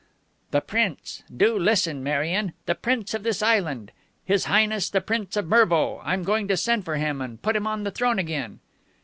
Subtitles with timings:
[0.49, 1.21] "The Prince.
[1.31, 2.53] Do listen, Marion.
[2.65, 3.91] The Prince of this island,
[4.25, 6.01] His Highness, the Prince of Mervo.
[6.03, 8.61] I'm going to send for him and put him on the throne again."